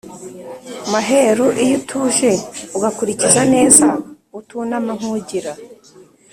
[0.91, 2.31] Maheru iyo utuje
[2.75, 3.85] Ugakulikiza neza
[4.39, 5.51] Utunama nkugira!